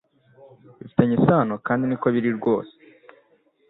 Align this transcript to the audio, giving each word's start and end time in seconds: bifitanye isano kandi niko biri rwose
bifitanye 0.79 1.13
isano 1.19 1.53
kandi 1.65 1.83
niko 1.85 2.07
biri 2.13 2.29
rwose 2.37 2.73